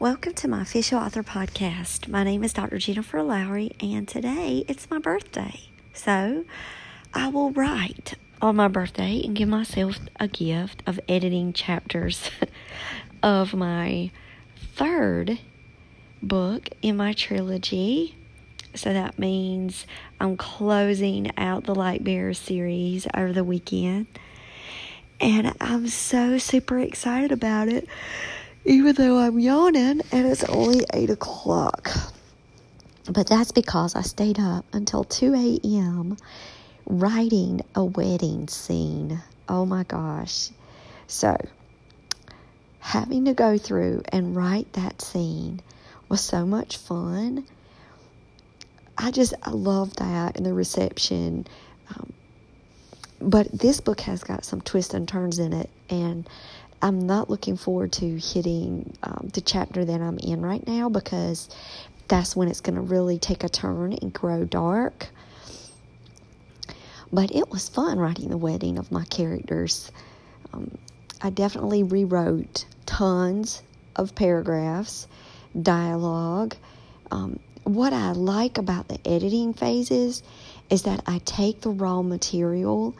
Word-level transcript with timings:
Welcome 0.00 0.34
to 0.34 0.46
my 0.46 0.62
official 0.62 1.00
author 1.00 1.24
podcast. 1.24 2.06
My 2.06 2.22
name 2.22 2.44
is 2.44 2.52
Dr. 2.52 2.78
Jennifer 2.78 3.20
Lowry, 3.20 3.72
and 3.80 4.06
today 4.06 4.64
it's 4.68 4.88
my 4.88 5.00
birthday. 5.00 5.62
So 5.92 6.44
I 7.12 7.26
will 7.26 7.50
write 7.50 8.14
on 8.40 8.54
my 8.54 8.68
birthday 8.68 9.20
and 9.24 9.34
give 9.34 9.48
myself 9.48 9.98
a 10.20 10.28
gift 10.28 10.84
of 10.86 11.00
editing 11.08 11.52
chapters 11.52 12.30
of 13.24 13.54
my 13.54 14.12
third 14.76 15.40
book 16.22 16.68
in 16.80 16.96
my 16.96 17.12
trilogy. 17.12 18.14
So 18.76 18.92
that 18.92 19.18
means 19.18 19.84
I'm 20.20 20.36
closing 20.36 21.36
out 21.36 21.64
the 21.64 21.74
Light 21.74 22.04
Bearer 22.04 22.34
series 22.34 23.08
over 23.16 23.32
the 23.32 23.42
weekend. 23.42 24.06
And 25.20 25.56
I'm 25.60 25.88
so 25.88 26.38
super 26.38 26.78
excited 26.78 27.32
about 27.32 27.66
it 27.66 27.88
even 28.68 28.94
though 28.94 29.18
I'm 29.18 29.38
yawning 29.38 30.02
and 30.12 30.26
it's 30.26 30.44
only 30.44 30.84
8 30.92 31.08
o'clock. 31.08 31.90
But 33.10 33.26
that's 33.26 33.50
because 33.50 33.96
I 33.96 34.02
stayed 34.02 34.38
up 34.38 34.66
until 34.74 35.04
2 35.04 35.34
a.m. 35.64 36.18
writing 36.84 37.62
a 37.74 37.82
wedding 37.82 38.46
scene. 38.48 39.22
Oh 39.48 39.64
my 39.64 39.84
gosh. 39.84 40.50
So, 41.06 41.38
having 42.80 43.24
to 43.24 43.32
go 43.32 43.56
through 43.56 44.02
and 44.12 44.36
write 44.36 44.70
that 44.74 45.00
scene 45.00 45.62
was 46.10 46.20
so 46.20 46.44
much 46.44 46.76
fun. 46.76 47.46
I 48.98 49.10
just 49.10 49.32
I 49.42 49.50
love 49.50 49.96
that 49.96 50.36
and 50.36 50.44
the 50.44 50.52
reception. 50.52 51.46
Um, 51.88 52.12
but 53.18 53.50
this 53.50 53.80
book 53.80 54.00
has 54.00 54.22
got 54.22 54.44
some 54.44 54.60
twists 54.60 54.92
and 54.92 55.08
turns 55.08 55.38
in 55.38 55.54
it, 55.54 55.70
and 55.88 56.28
I'm 56.80 57.06
not 57.06 57.28
looking 57.28 57.56
forward 57.56 57.92
to 57.94 58.18
hitting 58.18 58.96
um, 59.02 59.30
the 59.32 59.40
chapter 59.40 59.84
that 59.84 60.00
I'm 60.00 60.18
in 60.18 60.42
right 60.42 60.64
now 60.66 60.88
because 60.88 61.48
that's 62.06 62.36
when 62.36 62.48
it's 62.48 62.60
going 62.60 62.76
to 62.76 62.82
really 62.82 63.18
take 63.18 63.44
a 63.44 63.48
turn 63.48 63.92
and 63.92 64.12
grow 64.12 64.44
dark. 64.44 65.08
But 67.12 67.34
it 67.34 67.50
was 67.50 67.68
fun 67.68 67.98
writing 67.98 68.28
the 68.28 68.36
wedding 68.36 68.78
of 68.78 68.92
my 68.92 69.04
characters. 69.06 69.90
Um, 70.52 70.76
I 71.20 71.30
definitely 71.30 71.82
rewrote 71.82 72.64
tons 72.86 73.62
of 73.96 74.14
paragraphs, 74.14 75.08
dialogue. 75.60 76.54
Um, 77.10 77.40
what 77.64 77.92
I 77.92 78.12
like 78.12 78.56
about 78.56 78.88
the 78.88 79.00
editing 79.06 79.52
phases 79.52 80.22
is 80.70 80.82
that 80.82 81.02
I 81.06 81.18
take 81.24 81.62
the 81.62 81.70
raw 81.70 82.02
material 82.02 82.94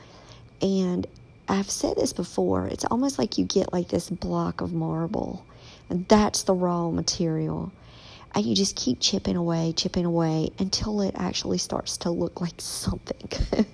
and 0.60 1.06
I've 1.48 1.70
said 1.70 1.96
this 1.96 2.12
before, 2.12 2.66
it's 2.66 2.84
almost 2.84 3.18
like 3.18 3.38
you 3.38 3.44
get 3.46 3.72
like 3.72 3.88
this 3.88 4.10
block 4.10 4.60
of 4.60 4.74
marble, 4.74 5.46
and 5.88 6.06
that's 6.06 6.42
the 6.42 6.52
raw 6.52 6.90
material. 6.90 7.72
And 8.34 8.44
you 8.44 8.54
just 8.54 8.76
keep 8.76 9.00
chipping 9.00 9.36
away, 9.36 9.72
chipping 9.74 10.04
away 10.04 10.50
until 10.58 11.00
it 11.00 11.14
actually 11.16 11.56
starts 11.56 11.96
to 11.98 12.10
look 12.10 12.42
like 12.42 12.54
something. 12.58 13.30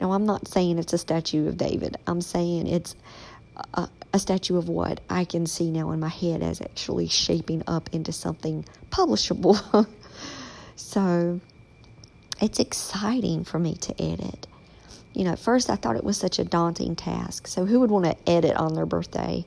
now, 0.00 0.10
I'm 0.10 0.26
not 0.26 0.48
saying 0.48 0.78
it's 0.78 0.92
a 0.92 0.98
statue 0.98 1.46
of 1.46 1.56
David, 1.56 1.96
I'm 2.08 2.20
saying 2.20 2.66
it's 2.66 2.96
a, 3.74 3.88
a 4.12 4.18
statue 4.18 4.56
of 4.56 4.68
what 4.68 5.00
I 5.08 5.24
can 5.24 5.46
see 5.46 5.70
now 5.70 5.92
in 5.92 6.00
my 6.00 6.08
head 6.08 6.42
as 6.42 6.60
actually 6.60 7.06
shaping 7.06 7.62
up 7.68 7.90
into 7.92 8.10
something 8.10 8.64
publishable. 8.90 9.86
so, 10.76 11.40
it's 12.40 12.58
exciting 12.58 13.44
for 13.44 13.60
me 13.60 13.76
to 13.76 14.02
edit 14.02 14.48
you 15.14 15.24
know, 15.24 15.32
at 15.32 15.38
first 15.38 15.70
I 15.70 15.76
thought 15.76 15.96
it 15.96 16.04
was 16.04 16.16
such 16.16 16.38
a 16.38 16.44
daunting 16.44 16.96
task. 16.96 17.46
So 17.46 17.64
who 17.64 17.80
would 17.80 17.90
want 17.90 18.04
to 18.04 18.30
edit 18.30 18.56
on 18.56 18.74
their 18.74 18.86
birthday? 18.86 19.46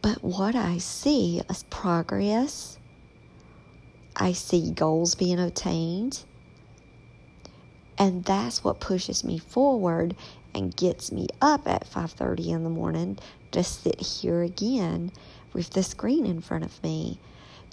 But 0.00 0.24
what 0.24 0.56
I 0.56 0.78
see 0.78 1.42
is 1.48 1.62
progress. 1.64 2.78
I 4.16 4.32
see 4.32 4.72
goals 4.72 5.14
being 5.14 5.38
attained. 5.38 6.24
And 7.98 8.24
that's 8.24 8.64
what 8.64 8.80
pushes 8.80 9.22
me 9.22 9.38
forward 9.38 10.16
and 10.54 10.74
gets 10.74 11.12
me 11.12 11.28
up 11.40 11.68
at 11.68 11.86
5:30 11.86 12.50
in 12.50 12.64
the 12.64 12.70
morning 12.70 13.18
to 13.52 13.62
sit 13.62 14.00
here 14.00 14.42
again 14.42 15.12
with 15.52 15.70
the 15.70 15.82
screen 15.82 16.26
in 16.26 16.40
front 16.40 16.64
of 16.64 16.82
me. 16.82 17.20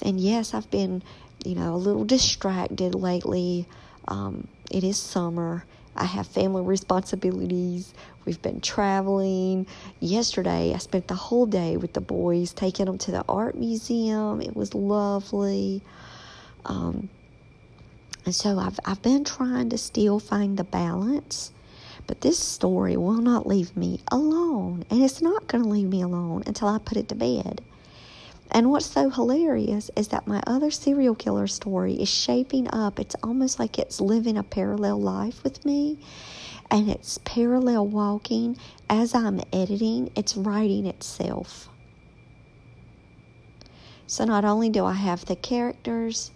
And 0.02 0.20
yes, 0.20 0.54
I've 0.54 0.70
been, 0.70 1.02
you 1.44 1.56
know, 1.56 1.74
a 1.74 1.78
little 1.78 2.06
distracted 2.06 2.94
lately. 2.94 3.68
Um, 4.08 4.48
it 4.70 4.84
is 4.84 4.98
summer 4.98 5.66
I 6.00 6.06
have 6.06 6.28
family 6.28 6.62
responsibilities. 6.62 7.94
We've 8.26 8.42
been 8.42 8.62
traveling. 8.62 9.68
Yesterday, 10.00 10.74
I 10.74 10.78
spent 10.78 11.08
the 11.08 11.16
whole 11.16 11.46
day 11.46 11.78
with 11.78 11.94
the 11.94 12.02
boys, 12.02 12.54
taking 12.54 12.86
them 12.86 12.98
to 13.00 13.12
the 13.12 13.26
art 13.28 13.56
museum. 13.56 14.42
It 14.42 14.56
was 14.56 14.74
lovely. 14.74 15.82
Um, 16.66 17.10
and 18.26 18.34
so 18.34 18.58
I've, 18.60 18.80
I've 18.86 19.02
been 19.02 19.24
trying 19.26 19.70
to 19.70 19.78
still 19.78 20.20
find 20.20 20.58
the 20.58 20.64
balance. 20.64 21.52
But 22.08 22.22
this 22.22 22.40
story 22.40 22.98
will 22.98 23.22
not 23.22 23.46
leave 23.46 23.76
me 23.76 24.02
alone. 24.12 24.86
And 24.90 25.04
it's 25.04 25.22
not 25.22 25.48
going 25.48 25.64
to 25.64 25.70
leave 25.70 25.90
me 25.90 26.02
alone 26.02 26.44
until 26.48 26.68
I 26.70 26.80
put 26.80 26.98
it 26.98 27.10
to 27.10 27.16
bed. 27.16 27.62
And 28.52 28.72
what's 28.72 28.88
so 28.88 29.10
hilarious 29.10 29.92
is 29.96 30.08
that 30.08 30.28
my 30.28 30.42
other 30.48 30.72
serial 30.72 31.14
killer 31.14 31.46
story 31.48 31.94
is 31.94 32.10
shaping 32.10 32.68
up. 32.74 33.00
It's 33.00 33.16
almost 33.22 33.60
like 33.60 33.78
it's 33.78 34.02
living 34.02 34.38
a 34.38 34.44
parallel 34.44 35.00
life 35.00 35.44
with 35.44 35.64
me. 35.66 36.00
And 36.72 36.90
it's 36.90 37.20
parallel 37.20 37.88
walking. 37.88 38.58
As 38.90 39.14
I'm 39.14 39.42
editing, 39.54 40.12
it's 40.16 40.36
writing 40.36 40.88
itself. 40.88 41.70
So 44.08 44.26
not 44.26 44.46
only 44.46 44.70
do 44.70 44.84
I 44.86 44.94
have 44.94 45.26
the 45.26 45.36
characters, 45.36 46.32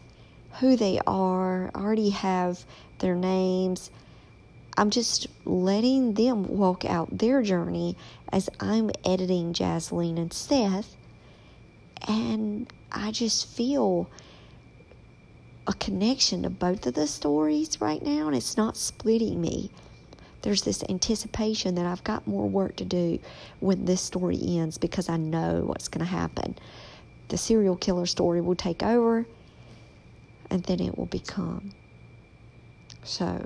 who 0.60 0.76
they 0.76 1.00
are, 1.08 1.72
I 1.74 1.80
already 1.80 2.12
have 2.12 2.64
their 3.00 3.16
names. 3.16 3.90
I'm 4.78 4.92
just 4.92 5.26
letting 5.46 6.14
them 6.14 6.48
walk 6.48 6.86
out 6.86 7.18
their 7.18 7.42
journey 7.42 7.98
as 8.32 8.50
I'm 8.60 8.92
editing 9.04 9.54
Jasleen 9.54 10.18
and 10.18 10.32
Seth 10.32 10.96
and 12.08 12.72
I 12.92 13.12
just 13.12 13.48
feel 13.48 14.10
a 15.66 15.74
connection 15.74 16.44
to 16.44 16.50
both 16.50 16.86
of 16.86 16.94
the 16.94 17.08
stories 17.08 17.80
right 17.80 18.02
now, 18.02 18.28
and 18.28 18.36
it's 18.36 18.58
not 18.58 18.76
splitting 18.76 19.40
me. 19.40 19.72
There's 20.42 20.64
this 20.64 20.84
anticipation 20.90 21.76
that 21.76 21.86
I've 21.86 22.04
got 22.04 22.28
more 22.28 22.50
work 22.50 22.76
to 22.78 22.86
do 22.86 23.20
when 23.62 23.86
this 23.86 24.02
story 24.02 24.38
ends 24.42 24.78
because 24.78 25.08
I 25.08 25.16
know 25.16 25.62
what's 25.66 25.88
going 25.88 26.06
to 26.06 26.12
happen. 26.12 26.58
The 27.30 27.38
serial 27.38 27.78
killer 27.78 28.06
story 28.06 28.42
will 28.42 28.56
take 28.56 28.84
over, 28.84 29.26
and 30.50 30.64
then 30.64 30.82
it 30.82 30.98
will 30.98 31.06
become. 31.06 31.72
So, 33.06 33.46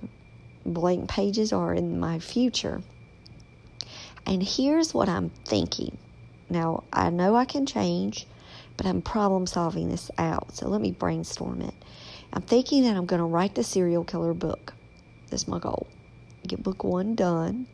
blank 0.65 1.07
pages 1.07 1.53
are 1.53 1.73
in 1.73 1.99
my 1.99 2.17
future. 2.17 2.81
And 4.25 4.41
here's 4.41 4.93
what 4.93 5.07
I'm 5.07 5.29
thinking. 5.45 5.97
Now, 6.49 6.83
I 6.91 7.11
know 7.11 7.35
I 7.35 7.45
can 7.45 7.65
change 7.65 8.25
but 8.77 8.85
I'm 8.85 9.01
problem 9.01 9.47
solving 9.47 9.89
this 9.89 10.09
out. 10.18 10.56
So 10.56 10.69
let 10.69 10.79
me 10.79 10.91
brainstorm 10.91 11.62
it. 11.62 11.74
I'm 12.31 12.44
thinking 12.44 12.83
that 12.83 12.95
I'm 12.95 13.06
going 13.06 13.19
to 13.19 13.25
write 13.25 13.56
the 13.56 13.63
serial 13.63 14.03
killer 14.03 14.33
book. 14.33 14.74
That's 15.29 15.47
my 15.47 15.59
goal. 15.59 15.88
Get 16.47 16.63
book 16.63 16.83
one 16.83 17.15
done, 17.15 17.68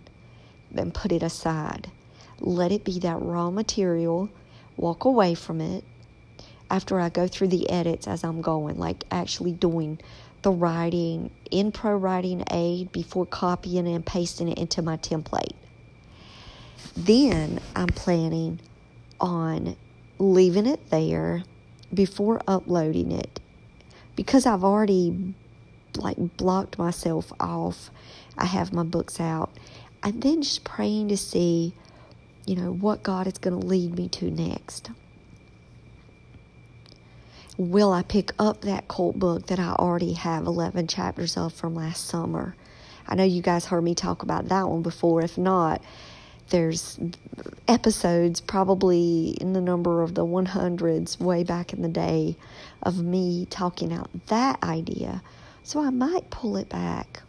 then 0.71 0.91
put 0.91 1.11
it 1.11 1.21
aside. 1.21 1.91
Let 2.39 2.71
it 2.71 2.83
be 2.83 2.99
that 2.99 3.21
raw 3.21 3.51
material. 3.51 4.29
Walk 4.77 5.05
away 5.05 5.35
from 5.35 5.61
it 5.61 5.83
after 6.71 6.99
I 6.99 7.09
go 7.09 7.27
through 7.27 7.49
the 7.49 7.69
edits 7.69 8.07
as 8.07 8.23
I'm 8.23 8.41
going, 8.41 8.79
like 8.79 9.03
actually 9.11 9.51
doing 9.51 9.99
the 10.41 10.51
writing 10.51 11.29
in 11.51 11.71
ProWritingAid 11.71 12.91
before 12.91 13.25
copying 13.25 13.87
and 13.87 14.05
pasting 14.05 14.49
it 14.49 14.57
into 14.57 14.81
my 14.81 14.97
template. 14.97 15.53
Then 16.97 17.59
I'm 17.75 17.87
planning 17.87 18.59
on 19.19 19.75
leaving 20.19 20.65
it 20.65 20.89
there 20.89 21.43
before 21.93 22.41
uploading 22.47 23.11
it 23.11 23.39
because 24.15 24.45
I've 24.45 24.63
already 24.63 25.35
like 25.95 26.17
blocked 26.37 26.77
myself 26.77 27.31
off. 27.39 27.89
I 28.37 28.45
have 28.45 28.73
my 28.73 28.83
books 28.83 29.19
out. 29.19 29.51
and 30.01 30.21
then 30.21 30.41
just 30.41 30.63
praying 30.65 31.07
to 31.09 31.17
see, 31.17 31.73
you 32.45 32.55
know, 32.55 32.73
what 32.73 33.03
God 33.03 33.25
is 33.27 33.37
going 33.37 33.59
to 33.59 33.65
lead 33.65 33.95
me 33.97 34.09
to 34.09 34.29
next. 34.29 34.91
Will 37.57 37.93
I 37.93 38.03
pick 38.03 38.31
up 38.39 38.61
that 38.61 38.87
cult 38.87 39.17
book 39.17 39.47
that 39.47 39.59
I 39.59 39.73
already 39.73 40.13
have 40.13 40.45
11 40.45 40.87
chapters 40.87 41.37
of 41.37 41.53
from 41.53 41.75
last 41.75 42.05
summer? 42.07 42.55
I 43.07 43.15
know 43.15 43.23
you 43.23 43.41
guys 43.41 43.65
heard 43.65 43.83
me 43.83 43.95
talk 43.95 44.23
about 44.23 44.49
that 44.49 44.67
one 44.67 44.81
before. 44.81 45.21
If 45.21 45.37
not, 45.37 45.81
there's 46.49 46.99
episodes 47.67 48.41
probably 48.41 49.37
in 49.41 49.53
the 49.53 49.61
number 49.61 50.01
of 50.01 50.15
the 50.15 50.25
100s 50.25 51.19
way 51.19 51.43
back 51.43 51.73
in 51.73 51.81
the 51.81 51.89
day 51.89 52.37
of 52.81 53.03
me 53.03 53.45
talking 53.49 53.93
out 53.93 54.09
that 54.27 54.61
idea. 54.63 55.21
So 55.63 55.81
I 55.81 55.89
might 55.89 56.29
pull 56.29 56.57
it 56.57 56.69
back 56.69 57.23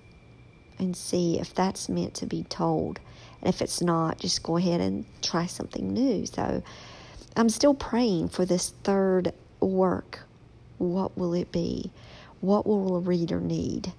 and 0.78 0.96
see 0.96 1.38
if 1.38 1.54
that's 1.54 1.88
meant 1.88 2.14
to 2.14 2.26
be 2.26 2.42
told. 2.44 3.00
And 3.40 3.48
if 3.48 3.62
it's 3.62 3.80
not, 3.80 4.18
just 4.18 4.42
go 4.42 4.56
ahead 4.56 4.80
and 4.80 5.04
try 5.22 5.46
something 5.46 5.92
new. 5.92 6.26
So 6.26 6.62
I'm 7.36 7.48
still 7.48 7.74
praying 7.74 8.28
for 8.28 8.44
this 8.44 8.70
third 8.82 9.32
work. 9.60 10.20
What 10.78 11.16
will 11.16 11.34
it 11.34 11.52
be? 11.52 11.92
What 12.40 12.66
will 12.66 12.96
a 12.96 13.00
reader 13.00 13.40
need? 13.40 13.92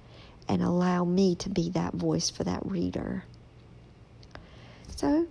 And 0.48 0.62
allow 0.62 1.06
me 1.06 1.36
to 1.36 1.50
be 1.50 1.70
that 1.72 1.94
voice 1.94 2.30
for 2.30 2.44
that 2.44 2.66
reader. 2.66 3.24
So 4.96 5.28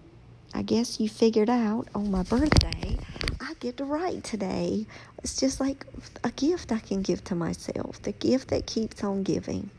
I 0.52 0.62
guess 0.62 1.00
you 1.00 1.08
figured 1.08 1.48
out 1.48 1.88
on 1.94 2.10
my 2.10 2.22
birthday, 2.22 2.98
I 3.40 3.54
get 3.60 3.78
to 3.78 3.84
write 3.84 4.22
today. 4.22 4.86
It's 5.22 5.36
just 5.40 5.58
like 5.58 5.86
a 6.22 6.30
gift 6.30 6.70
I 6.70 6.78
can 6.78 7.02
give 7.02 7.24
to 7.24 7.34
myself, 7.34 8.00
the 8.02 8.12
gift 8.12 8.48
that 8.48 8.66
keeps 8.66 9.02
on 9.02 9.22
giving. 9.22 9.70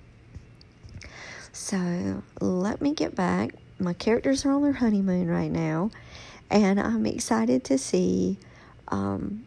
So 1.52 2.24
let 2.42 2.82
me 2.82 2.94
get 2.94 3.16
back. 3.16 3.54
My 3.80 3.94
characters 3.94 4.46
are 4.46 4.52
on 4.52 4.64
their 4.64 4.74
honeymoon 4.74 5.28
right 5.28 5.52
now, 5.52 5.92
and 6.50 6.80
I'm 6.80 7.06
excited 7.06 7.64
to 7.66 7.78
see 7.78 8.38
um, 8.88 9.46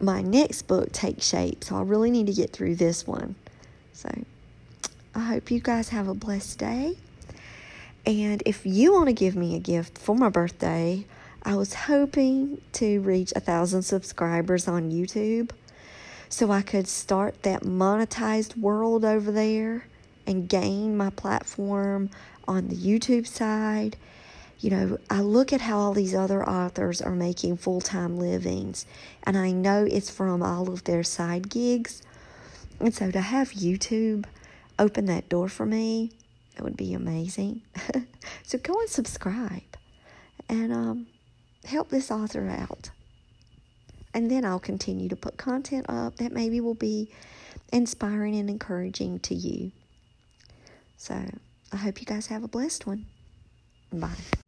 my 0.00 0.20
next 0.20 0.62
book 0.62 0.92
take 0.92 1.22
shape. 1.22 1.64
So 1.64 1.76
I 1.76 1.82
really 1.82 2.10
need 2.10 2.26
to 2.26 2.34
get 2.34 2.52
through 2.52 2.76
this 2.76 3.06
one. 3.06 3.34
So 3.92 4.10
I 5.14 5.20
hope 5.20 5.50
you 5.50 5.60
guys 5.60 5.88
have 5.88 6.06
a 6.06 6.14
blessed 6.14 6.58
day. 6.58 6.96
And 8.08 8.42
if 8.46 8.64
you 8.64 8.94
want 8.94 9.08
to 9.08 9.12
give 9.12 9.36
me 9.36 9.54
a 9.54 9.58
gift 9.58 9.98
for 9.98 10.16
my 10.16 10.30
birthday, 10.30 11.04
I 11.42 11.56
was 11.56 11.74
hoping 11.74 12.58
to 12.72 13.02
reach 13.02 13.34
a 13.36 13.40
thousand 13.40 13.82
subscribers 13.82 14.66
on 14.66 14.90
YouTube 14.90 15.50
so 16.30 16.50
I 16.50 16.62
could 16.62 16.88
start 16.88 17.42
that 17.42 17.64
monetized 17.64 18.56
world 18.56 19.04
over 19.04 19.30
there 19.30 19.84
and 20.26 20.48
gain 20.48 20.96
my 20.96 21.10
platform 21.10 22.08
on 22.48 22.68
the 22.68 22.76
YouTube 22.76 23.26
side. 23.26 23.98
You 24.58 24.70
know, 24.70 24.98
I 25.10 25.20
look 25.20 25.52
at 25.52 25.60
how 25.60 25.76
all 25.76 25.92
these 25.92 26.14
other 26.14 26.48
authors 26.48 27.02
are 27.02 27.14
making 27.14 27.58
full 27.58 27.82
time 27.82 28.18
livings, 28.18 28.86
and 29.22 29.36
I 29.36 29.50
know 29.50 29.84
it's 29.84 30.08
from 30.08 30.42
all 30.42 30.70
of 30.70 30.84
their 30.84 31.02
side 31.02 31.50
gigs. 31.50 32.00
And 32.80 32.94
so 32.94 33.10
to 33.10 33.20
have 33.20 33.50
YouTube 33.50 34.24
open 34.78 35.04
that 35.06 35.28
door 35.28 35.50
for 35.50 35.66
me, 35.66 36.12
it 36.58 36.64
would 36.64 36.76
be 36.76 36.94
amazing. 36.94 37.62
so 38.42 38.58
go 38.58 38.78
and 38.80 38.88
subscribe 38.88 39.62
and 40.48 40.72
um, 40.72 41.06
help 41.64 41.88
this 41.88 42.10
author 42.10 42.48
out. 42.48 42.90
And 44.14 44.30
then 44.30 44.44
I'll 44.44 44.58
continue 44.58 45.08
to 45.08 45.16
put 45.16 45.36
content 45.36 45.86
up 45.88 46.16
that 46.16 46.32
maybe 46.32 46.60
will 46.60 46.74
be 46.74 47.10
inspiring 47.72 48.34
and 48.36 48.50
encouraging 48.50 49.20
to 49.20 49.34
you. 49.34 49.70
So 50.96 51.14
I 51.72 51.76
hope 51.76 52.00
you 52.00 52.06
guys 52.06 52.26
have 52.26 52.42
a 52.42 52.48
blessed 52.48 52.86
one. 52.86 53.06
Bye. 53.92 54.47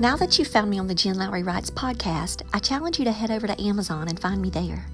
Now 0.00 0.16
that 0.16 0.38
you've 0.38 0.48
found 0.48 0.70
me 0.70 0.78
on 0.78 0.86
the 0.86 0.94
Jen 0.94 1.18
Lowry 1.18 1.42
Writes 1.42 1.70
podcast, 1.70 2.40
I 2.54 2.58
challenge 2.58 2.98
you 2.98 3.04
to 3.04 3.12
head 3.12 3.30
over 3.30 3.46
to 3.46 3.62
Amazon 3.62 4.08
and 4.08 4.18
find 4.18 4.40
me 4.40 4.48
there. 4.48 4.86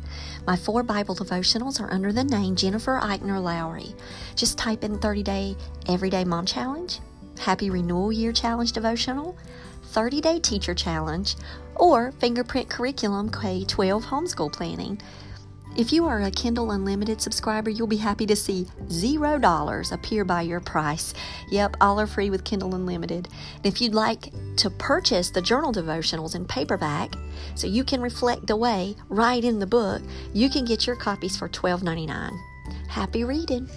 My 0.48 0.56
four 0.56 0.82
Bible 0.82 1.14
devotionals 1.14 1.80
are 1.80 1.92
under 1.92 2.12
the 2.12 2.24
name 2.24 2.56
Jennifer 2.56 2.98
Eichner 3.00 3.40
Lowry. 3.40 3.94
Just 4.34 4.58
type 4.58 4.82
in 4.82 4.98
30 4.98 5.22
Day 5.22 5.56
Everyday 5.88 6.24
Mom 6.24 6.44
Challenge, 6.44 6.98
Happy 7.38 7.70
Renewal 7.70 8.10
Year 8.10 8.32
Challenge 8.32 8.72
Devotional, 8.72 9.38
30 9.84 10.20
Day 10.20 10.40
Teacher 10.40 10.74
Challenge, 10.74 11.36
or 11.76 12.10
Fingerprint 12.10 12.68
Curriculum 12.68 13.30
K 13.30 13.64
12 13.64 14.06
Homeschool 14.06 14.52
Planning. 14.52 15.00
If 15.76 15.92
you 15.92 16.06
are 16.06 16.22
a 16.22 16.30
Kindle 16.30 16.70
Unlimited 16.70 17.20
subscriber, 17.20 17.68
you'll 17.68 17.86
be 17.86 17.98
happy 17.98 18.24
to 18.24 18.34
see 18.34 18.66
zero 18.90 19.38
dollars 19.38 19.92
appear 19.92 20.24
by 20.24 20.40
your 20.40 20.58
price. 20.58 21.12
Yep, 21.50 21.76
all 21.82 22.00
are 22.00 22.06
free 22.06 22.30
with 22.30 22.44
Kindle 22.44 22.74
Unlimited. 22.74 23.28
And 23.56 23.66
if 23.66 23.82
you'd 23.82 23.94
like 23.94 24.32
to 24.56 24.70
purchase 24.70 25.28
the 25.28 25.42
journal 25.42 25.74
devotionals 25.74 26.34
in 26.34 26.46
paperback 26.46 27.14
so 27.56 27.66
you 27.66 27.84
can 27.84 28.00
reflect 28.00 28.48
away 28.48 28.96
right 29.10 29.44
in 29.44 29.58
the 29.58 29.66
book, 29.66 30.00
you 30.32 30.48
can 30.48 30.64
get 30.64 30.86
your 30.86 30.96
copies 30.96 31.36
for 31.36 31.46
$12.99. 31.46 32.30
Happy 32.88 33.24
reading! 33.24 33.68